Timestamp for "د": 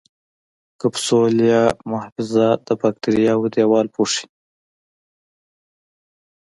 2.65-2.67